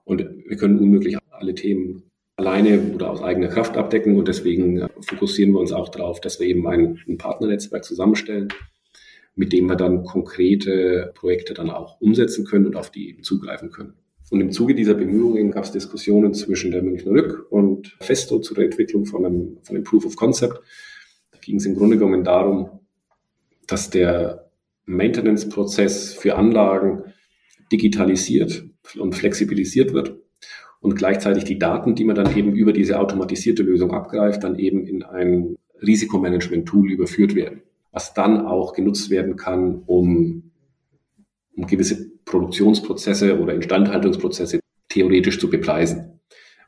[0.04, 2.05] Und wir können unmöglich alle Themen
[2.36, 6.46] alleine oder aus eigener Kraft abdecken und deswegen fokussieren wir uns auch darauf, dass wir
[6.46, 8.48] eben ein, ein Partnernetzwerk zusammenstellen,
[9.34, 13.70] mit dem wir dann konkrete Projekte dann auch umsetzen können und auf die eben zugreifen
[13.70, 13.94] können.
[14.30, 18.54] Und im Zuge dieser Bemühungen gab es Diskussionen zwischen der Münchner Rück und Festo zu
[18.54, 20.60] der Entwicklung von einem, von einem Proof of Concept.
[21.30, 22.80] Da ging es im Grunde genommen darum,
[23.66, 24.50] dass der
[24.84, 27.04] Maintenance-Prozess für Anlagen
[27.72, 28.64] digitalisiert
[28.98, 30.18] und flexibilisiert wird
[30.86, 34.86] und gleichzeitig die Daten, die man dann eben über diese automatisierte Lösung abgreift, dann eben
[34.86, 40.52] in ein Risikomanagement-Tool überführt werden, was dann auch genutzt werden kann, um,
[41.56, 46.20] um gewisse Produktionsprozesse oder Instandhaltungsprozesse theoretisch zu bepreisen.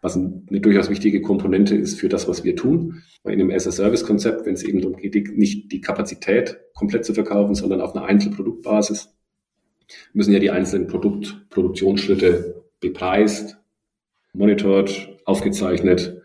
[0.02, 3.02] Was eine durchaus wichtige Komponente ist für das, was wir tun.
[3.22, 7.54] Weil in einem as-a-Service-Konzept, wenn es eben darum geht, nicht die Kapazität komplett zu verkaufen,
[7.54, 9.14] sondern auf einer Einzelproduktbasis,
[10.12, 13.58] müssen ja die einzelnen Produkt Produktionsschritte bepreist,
[14.38, 16.22] monitort, aufgezeichnet,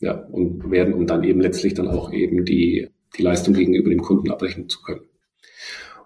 [0.00, 4.02] ja, und werden, um dann eben letztlich dann auch eben die, die Leistung gegenüber dem
[4.02, 5.02] Kunden abrechnen zu können.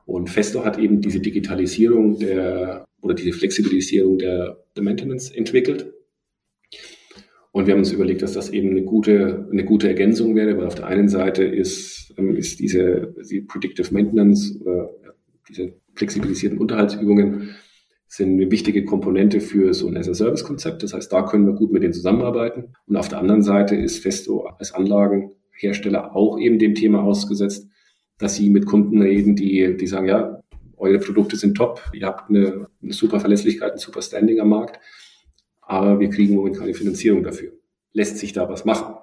[0.05, 5.93] Und Festo hat eben diese Digitalisierung der oder diese Flexibilisierung der, der Maintenance entwickelt.
[7.53, 10.67] Und wir haben uns überlegt, dass das eben eine gute, eine gute Ergänzung wäre, weil
[10.67, 14.91] auf der einen Seite ist, ähm, ist diese die Predictive Maintenance oder
[15.49, 17.55] diese flexibilisierten Unterhaltsübungen
[18.09, 20.83] sind eine wichtige Komponente für so ein as-a-Service-Konzept.
[20.83, 22.75] Das heißt, da können wir gut mit denen zusammenarbeiten.
[22.87, 27.69] Und auf der anderen Seite ist Festo als Anlagenhersteller auch eben dem Thema ausgesetzt,
[28.19, 30.43] dass sie mit Kunden reden, die, die sagen, ja,
[30.79, 34.81] eure Produkte sind top, ihr habt eine, eine super Verlässlichkeit, ein super Standing am Markt,
[35.61, 37.53] aber wir kriegen momentan keine Finanzierung dafür.
[37.93, 38.95] Lässt sich da was machen?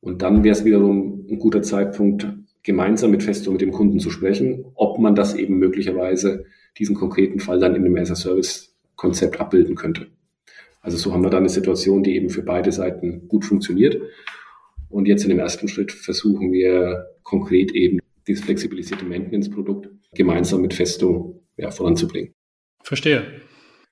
[0.00, 2.28] Und dann wäre es wiederum ein guter Zeitpunkt,
[2.62, 6.44] gemeinsam mit Festo mit dem Kunden zu sprechen, ob man das eben möglicherweise
[6.78, 10.08] diesen konkreten Fall dann in einem as-a-Service-Konzept abbilden könnte.
[10.80, 14.00] Also so haben wir dann eine Situation, die eben für beide Seiten gut funktioniert.
[14.90, 20.74] Und jetzt in dem ersten Schritt versuchen wir konkret eben dieses flexibilisierte Maintenance-Produkt gemeinsam mit
[20.74, 22.32] Festo ja, voranzubringen.
[22.82, 23.24] Verstehe.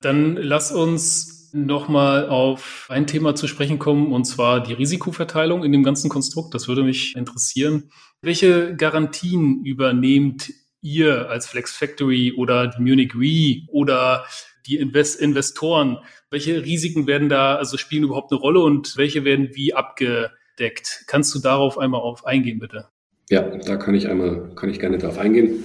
[0.01, 5.73] Dann lass uns nochmal auf ein Thema zu sprechen kommen, und zwar die Risikoverteilung in
[5.73, 6.55] dem ganzen Konstrukt.
[6.55, 7.91] Das würde mich interessieren.
[8.21, 10.51] Welche Garantien übernehmt
[10.83, 14.25] ihr als Flex Factory oder die Munich Re oder
[14.67, 15.99] die Invest Investoren?
[16.31, 21.05] Welche Risiken werden da, also spielen überhaupt eine Rolle und welche werden wie abgedeckt?
[21.07, 22.89] Kannst du darauf einmal auf eingehen, bitte?
[23.31, 25.65] Ja, da kann ich einmal, kann ich gerne darauf eingehen.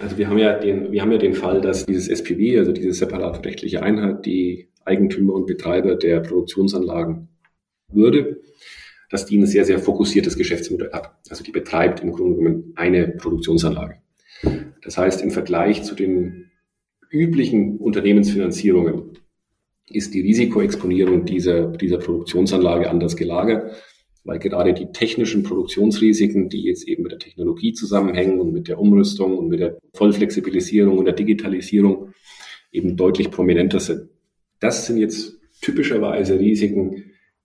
[0.00, 2.92] Also wir haben ja den, wir haben ja den Fall, dass dieses SPV, also diese
[2.92, 7.28] separate rechtliche Einheit, die Eigentümer und Betreiber der Produktionsanlagen
[7.92, 8.40] würde,
[9.10, 11.12] dass die ein sehr, sehr fokussiertes Geschäftsmodell hat.
[11.28, 14.00] Also die betreibt im Grunde genommen eine Produktionsanlage.
[14.82, 16.50] Das heißt, im Vergleich zu den
[17.10, 19.18] üblichen Unternehmensfinanzierungen
[19.86, 23.72] ist die Risikoexponierung dieser, dieser Produktionsanlage anders gelagert
[24.28, 28.78] weil gerade die technischen Produktionsrisiken, die jetzt eben mit der Technologie zusammenhängen und mit der
[28.78, 32.12] Umrüstung und mit der Vollflexibilisierung und der Digitalisierung
[32.70, 34.10] eben deutlich prominenter sind.
[34.60, 37.04] Das sind jetzt typischerweise Risiken,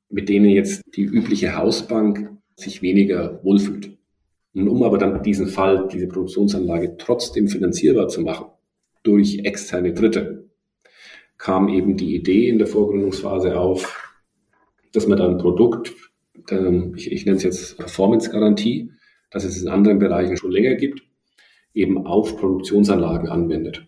[0.10, 3.93] mit denen jetzt die übliche Hausbank sich weniger wohlfühlt.
[4.54, 8.48] Und um aber dann diesen Fall, diese Produktionsanlage trotzdem finanzierbar zu machen
[9.04, 10.50] durch externe Dritte,
[11.38, 14.14] kam eben die Idee in der Vorgründungsphase auf,
[14.94, 15.94] dass man dann ein Produkt
[16.50, 18.92] ähm, ich, ich nenne es jetzt Performance-Garantie,
[19.32, 21.02] dass es in anderen Bereichen schon länger gibt,
[21.74, 23.88] eben auf Produktionsanlagen anwendet.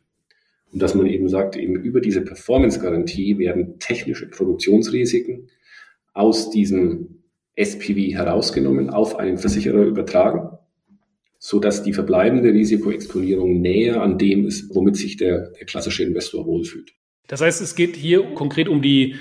[0.71, 5.49] Und dass man eben sagt, eben über diese Performance-Garantie werden technische Produktionsrisiken
[6.13, 7.21] aus diesem
[7.55, 10.54] SPV herausgenommen, auf einen Versicherer übertragen,
[11.45, 16.47] so dass die verbleibende Risikoexponierung näher an dem ist, womit sich der, der klassische Investor
[16.47, 16.93] wohlfühlt.
[17.27, 19.13] Das heißt, es geht hier konkret um die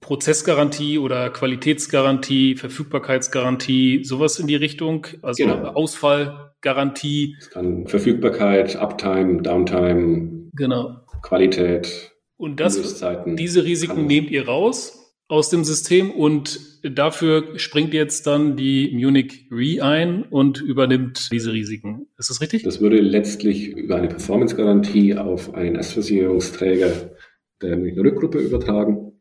[0.00, 5.68] Prozessgarantie oder Qualitätsgarantie, Verfügbarkeitsgarantie, sowas in die Richtung, also genau.
[5.68, 7.36] Ausfallgarantie.
[7.38, 10.96] Es kann Verfügbarkeit, Uptime, Downtime, genau.
[11.22, 12.10] Qualität.
[12.36, 15.01] Und das, diese Risiken nehmt ihr raus
[15.32, 21.54] aus dem System und dafür springt jetzt dann die Munich Re ein und übernimmt diese
[21.54, 22.06] Risiken.
[22.18, 22.64] Ist das richtig?
[22.64, 27.12] Das würde letztlich über eine Performance-Garantie auf einen Erstversicherungsträger
[27.62, 29.12] der Rückgruppe übertragen.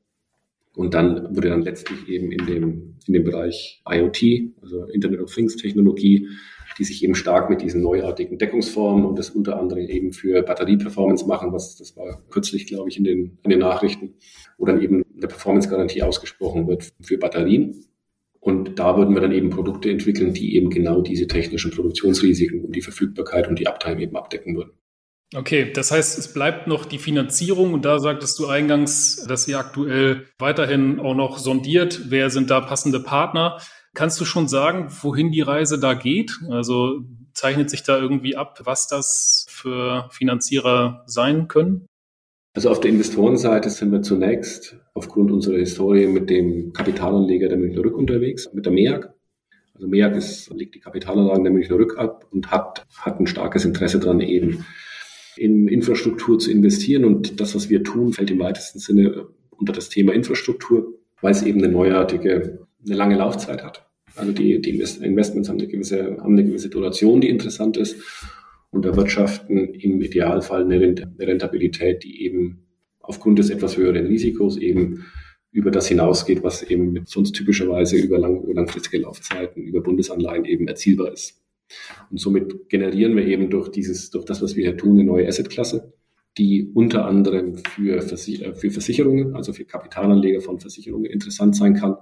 [0.75, 5.33] Und dann wurde dann letztlich eben in dem, in dem Bereich IoT, also Internet of
[5.33, 6.27] Things Technologie,
[6.77, 11.25] die sich eben stark mit diesen neuartigen Deckungsformen und das unter anderem eben für Batterieperformance
[11.25, 14.15] machen, was das war kürzlich, glaube ich, in den, in den Nachrichten,
[14.57, 17.85] wo dann eben eine Performance-Garantie ausgesprochen wird für Batterien.
[18.39, 22.75] Und da würden wir dann eben Produkte entwickeln, die eben genau diese technischen Produktionsrisiken und
[22.75, 24.71] die Verfügbarkeit und die Uptime eben abdecken würden.
[25.33, 29.59] Okay, das heißt, es bleibt noch die Finanzierung und da sagtest du eingangs, dass ihr
[29.59, 32.09] aktuell weiterhin auch noch sondiert.
[32.09, 33.57] Wer sind da passende Partner?
[33.93, 36.39] Kannst du schon sagen, wohin die Reise da geht?
[36.49, 37.01] Also
[37.33, 41.85] zeichnet sich da irgendwie ab, was das für Finanzierer sein können?
[42.53, 47.83] Also auf der Investorenseite sind wir zunächst aufgrund unserer Historie mit dem Kapitalanleger der Münchner
[47.83, 49.09] Rück unterwegs, mit der MEAG.
[49.73, 53.63] Also MEAG ist, legt die Kapitalanlagen der Münchner Rück ab und hat, hat ein starkes
[53.63, 54.65] Interesse daran, eben
[55.37, 57.05] in Infrastruktur zu investieren.
[57.05, 61.43] Und das, was wir tun, fällt im weitesten Sinne unter das Thema Infrastruktur, weil es
[61.43, 63.87] eben eine neuartige, eine lange Laufzeit hat.
[64.15, 67.97] Also die, die Investments haben eine gewisse, haben eine gewisse Duration, die interessant ist
[68.71, 70.79] und erwirtschaften im Idealfall eine
[71.19, 72.65] Rentabilität, die eben
[72.99, 75.05] aufgrund des etwas höheren Risikos eben
[75.51, 80.67] über das hinausgeht, was eben sonst typischerweise über, lang, über langfristige Laufzeiten, über Bundesanleihen eben
[80.67, 81.41] erzielbar ist.
[82.09, 85.27] Und somit generieren wir eben durch dieses, durch das, was wir hier tun, eine neue
[85.27, 85.93] Assetklasse,
[86.37, 91.75] die unter anderem für, Versich äh, für Versicherungen, also für Kapitalanleger von Versicherungen interessant sein
[91.75, 91.97] kann.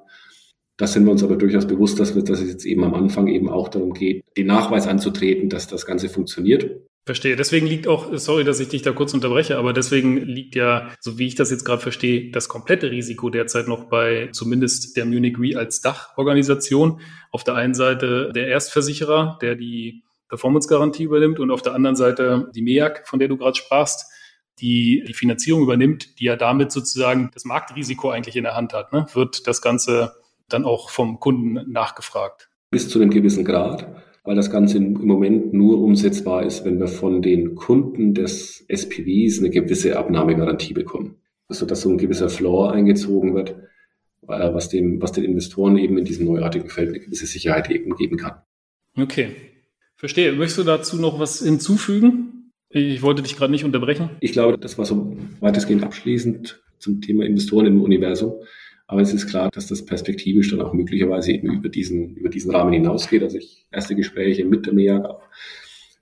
[0.80, 3.28] Das sind wir uns aber durchaus bewusst, dass, wir, dass es jetzt eben am Anfang
[3.28, 6.72] eben auch darum geht, den Nachweis anzutreten, dass das Ganze funktioniert.
[7.06, 7.36] Verstehe.
[7.36, 11.18] Deswegen liegt auch, sorry, dass ich dich da kurz unterbreche, aber deswegen liegt ja, so
[11.18, 15.38] wie ich das jetzt gerade verstehe, das komplette Risiko derzeit noch bei zumindest der Munich
[15.38, 17.02] Re als Dachorganisation.
[17.32, 22.50] Auf der einen Seite der Erstversicherer, der die Performance-Garantie übernimmt und auf der anderen Seite
[22.56, 24.06] die MEAG, von der du gerade sprachst,
[24.62, 28.94] die die Finanzierung übernimmt, die ja damit sozusagen das Marktrisiko eigentlich in der Hand hat.
[28.94, 29.08] Ne?
[29.13, 30.18] Wird das Ganze
[30.50, 32.50] dann auch vom Kunden nachgefragt?
[32.72, 33.88] Bis zu einem gewissen Grad
[34.30, 39.40] weil das Ganze im Moment nur umsetzbar ist, wenn wir von den Kunden des SPVs
[39.40, 41.16] eine gewisse Abnahmegarantie bekommen.
[41.48, 43.56] Also dass so ein gewisser Floor eingezogen wird,
[44.28, 47.96] äh, was, dem, was den Investoren eben in diesem neuartigen Feld eine gewisse Sicherheit eben
[47.96, 48.34] geben kann.
[48.96, 49.32] Okay,
[49.96, 50.34] verstehe.
[50.34, 52.52] Möchtest du dazu noch was hinzufügen?
[52.70, 54.12] Ich wollte dich gerade nicht unterbrechen.
[54.20, 58.34] Ich glaube, das war so weitestgehend abschließend zum Thema Investoren im Universum.
[58.89, 62.49] Aber es ist klar, dass das perspektivisch dann auch möglicherweise eben über diesen, über diesen
[62.49, 63.21] Rahmen hinausgeht.
[63.21, 65.04] Also ich, erste Gespräche mit der MEAG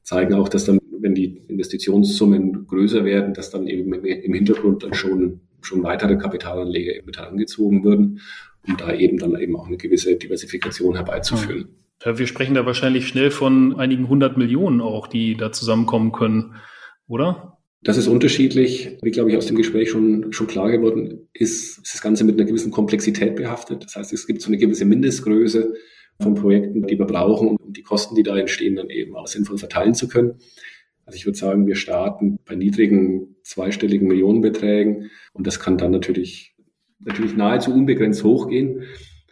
[0.03, 4.93] zeigen auch, dass dann, wenn die Investitionssummen größer werden, dass dann eben im Hintergrund dann
[4.93, 8.21] schon schon weitere Kapitalanleger mit herangezogen würden,
[8.67, 11.69] um da eben dann eben auch eine gewisse Diversifikation herbeizuführen.
[12.03, 16.55] Wir sprechen da wahrscheinlich schnell von einigen hundert Millionen auch, die da zusammenkommen können,
[17.07, 17.56] oder?
[17.83, 18.97] Das ist unterschiedlich.
[19.01, 22.35] Wie, glaube ich, aus dem Gespräch schon, schon klar geworden ist, ist das Ganze mit
[22.35, 23.83] einer gewissen Komplexität behaftet.
[23.83, 25.73] Das heißt, es gibt so eine gewisse Mindestgröße
[26.19, 29.57] von Projekten, die wir brauchen, um die Kosten, die da entstehen, dann eben auch sinnvoll
[29.57, 30.39] verteilen zu können.
[31.05, 36.55] Also ich würde sagen, wir starten bei niedrigen zweistelligen Millionenbeträgen und das kann dann natürlich,
[36.99, 38.83] natürlich nahezu unbegrenzt hochgehen.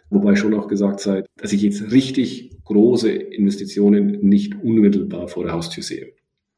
[0.08, 5.52] Wobei schon auch gesagt sei, dass ich jetzt richtig große Investitionen nicht unmittelbar vor der
[5.52, 6.15] Haustür sehe.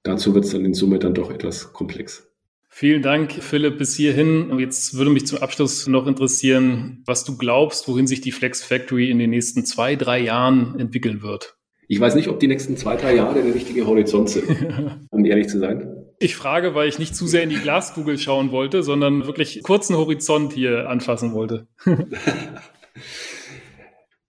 [0.08, 2.26] Dazu wird es dann in Summe dann doch etwas komplex.
[2.70, 4.58] Vielen Dank, Philipp, bis hierhin.
[4.58, 9.10] Jetzt würde mich zum Abschluss noch interessieren, was du glaubst, wohin sich die Flex Factory
[9.10, 11.58] in den nächsten zwei, drei Jahren entwickeln wird.
[11.88, 14.48] Ich weiß nicht, ob die nächsten zwei, drei Jahre der richtige Horizont sind,
[15.10, 15.94] um ehrlich zu sein.
[16.20, 19.94] Ich frage, weil ich nicht zu sehr in die Glaskugel schauen wollte, sondern wirklich kurzen
[19.94, 21.66] Horizont hier anfassen wollte.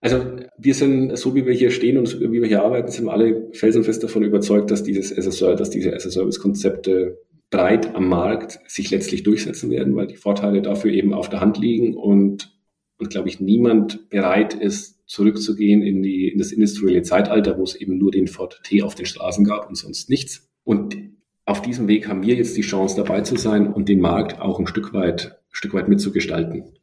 [0.00, 0.24] Also
[0.56, 3.50] wir sind, so wie wir hier stehen und wie wir hier arbeiten, sind wir alle
[3.52, 7.18] felsenfest davon überzeugt, dass dieses SSR, dass diese SSR-Konzepte
[7.50, 11.58] breit am Markt sich letztlich durchsetzen werden, weil die Vorteile dafür eben auf der Hand
[11.58, 12.56] liegen und,
[12.98, 17.74] und glaube ich, niemand bereit ist, zurückzugehen in, die, in das industrielle Zeitalter, wo es
[17.74, 20.48] eben nur den Ford T auf den Straßen gab und sonst nichts.
[20.62, 20.96] Und
[21.44, 24.60] auf diesem Weg haben wir jetzt die Chance dabei zu sein und den Markt auch
[24.60, 26.78] ein Stück weit, Stück weit mitzugestalten.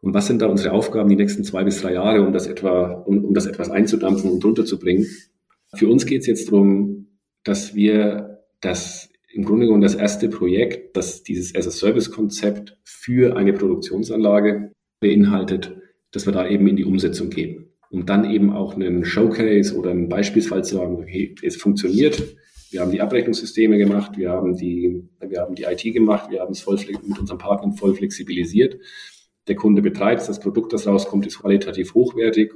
[0.00, 2.90] Und was sind da unsere Aufgaben die nächsten zwei bis drei Jahre, um das etwa,
[2.92, 5.06] um, um das etwas einzudampfen und runterzubringen?
[5.74, 7.08] Für uns geht es jetzt darum,
[7.44, 14.72] dass wir das im Grunde genommen das erste Projekt, das dieses as-a-Service-Konzept für eine Produktionsanlage
[15.00, 15.76] beinhaltet,
[16.12, 17.66] dass wir da eben in die Umsetzung gehen.
[17.90, 22.36] Um dann eben auch einen Showcase oder einen Beispielsfall zu haben, hey, es funktioniert.
[22.70, 26.52] Wir haben die Abrechnungssysteme gemacht, wir haben die, wir haben die IT gemacht, wir haben
[26.52, 28.78] es voll mit unseren Partnern voll flexibilisiert
[29.48, 32.52] der Kunde betreibt, das Produkt, das rauskommt, ist qualitativ hochwertig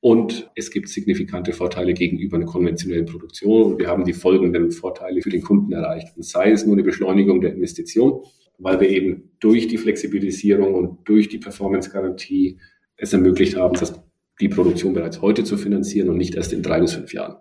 [0.00, 3.78] und es gibt signifikante Vorteile gegenüber einer konventionellen Produktion.
[3.78, 6.16] Wir haben die folgenden Vorteile für den Kunden erreicht.
[6.16, 8.22] Und sei es nur eine Beschleunigung der Investition,
[8.58, 12.58] weil wir eben durch die Flexibilisierung und durch die Performance-Garantie
[12.96, 14.00] es ermöglicht haben, dass
[14.40, 17.36] die Produktion bereits heute zu finanzieren und nicht erst in drei bis fünf Jahren.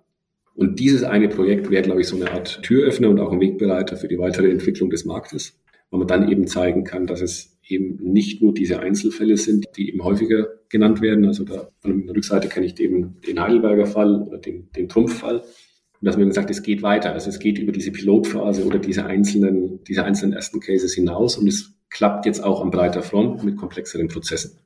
[0.53, 3.95] Und dieses eine Projekt wäre, glaube ich, so eine Art Türöffner und auch ein Wegbereiter
[3.95, 5.57] für die weitere Entwicklung des Marktes,
[5.89, 9.89] weil man dann eben zeigen kann, dass es eben nicht nur diese Einzelfälle sind, die
[9.89, 11.25] eben häufiger genannt werden.
[11.25, 15.39] Also da von der Rückseite kenne ich eben den Heidelberger Fall oder den, den Trumpf-Fall.
[15.39, 17.13] Und dass man gesagt, es geht weiter.
[17.13, 21.47] Also es geht über diese Pilotphase oder diese einzelnen, diese einzelnen ersten Cases hinaus und
[21.47, 24.59] es klappt jetzt auch an breiter Front mit komplexeren Prozessen.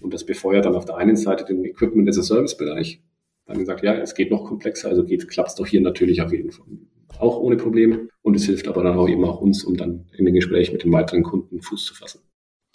[0.00, 3.02] Und das befeuert dann auf der einen Seite den Equipment as a Service Bereich.
[3.46, 6.32] Dann gesagt, ja, es geht noch komplexer, also geht, klappt es doch hier natürlich auf
[6.32, 6.66] jeden Fall
[7.20, 8.08] auch ohne Probleme.
[8.22, 10.84] Und es hilft aber dann auch eben auch uns, um dann in den Gespräch mit
[10.84, 12.20] den weiteren Kunden Fuß zu fassen.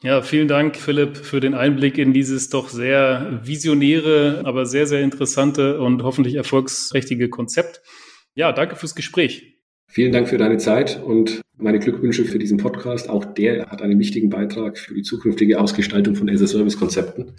[0.04, 5.02] Ja, vielen Dank, Philipp, für den Einblick in dieses doch sehr visionäre, aber sehr, sehr
[5.02, 7.82] interessante und hoffentlich erfolgsträchtige Konzept.
[8.36, 9.56] Ja, danke fürs Gespräch.
[9.88, 13.10] Vielen Dank für deine Zeit und meine Glückwünsche für diesen Podcast.
[13.10, 17.34] Auch der hat einen wichtigen Beitrag für die zukünftige Ausgestaltung von as-a-Service-Konzepten.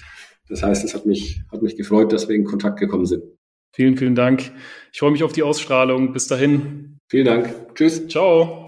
[0.48, 3.24] Das heißt, es hat mich, hat mich gefreut, dass wir in Kontakt gekommen sind.
[3.74, 4.52] Vielen, vielen Dank.
[4.92, 6.12] Ich freue mich auf die Ausstrahlung.
[6.14, 6.98] Bis dahin.
[7.08, 7.74] Vielen Dank.
[7.74, 8.08] Tschüss.
[8.08, 8.64] Ciao.